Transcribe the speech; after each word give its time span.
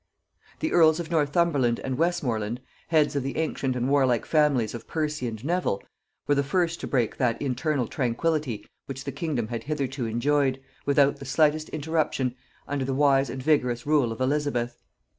The 0.61 0.71
earls 0.73 0.99
of 0.99 1.11
Northumberland 1.11 1.79
and 1.81 1.95
Westmorland, 1.95 2.59
heads 2.87 3.15
of 3.15 3.21
the 3.21 3.37
ancient 3.37 3.75
and 3.75 3.87
warlike 3.87 4.25
families 4.25 4.73
of 4.73 4.87
Percy 4.87 5.27
and 5.27 5.45
Nevil, 5.45 5.83
were 6.25 6.33
the 6.33 6.41
first 6.41 6.79
to 6.79 6.87
break 6.87 7.17
that 7.17 7.39
internal 7.39 7.85
tranquillity 7.87 8.65
which 8.87 9.03
the 9.03 9.11
kingdom 9.11 9.49
had 9.49 9.65
hitherto 9.65 10.07
enjoyed, 10.07 10.59
without 10.87 11.17
the 11.17 11.25
slightest 11.25 11.69
interruption, 11.69 12.33
under 12.67 12.83
the 12.83 12.95
wise 12.95 13.29
and 13.29 13.43
vigorous 13.43 13.85
rule 13.85 14.11
of 14.11 14.19
Elizabeth. 14.19 14.81